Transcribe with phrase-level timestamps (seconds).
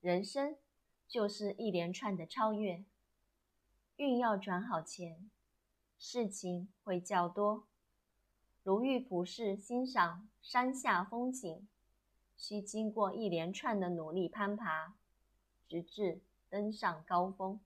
[0.00, 0.56] 人生
[1.06, 2.84] 就是一连串的超越。
[3.96, 5.30] 运要转好前
[5.98, 7.66] 事情会较多。
[8.62, 11.68] 如遇不是欣赏山下风景
[12.34, 14.94] 需经过一连串的努力攀爬
[15.68, 17.60] 直至登上高峰。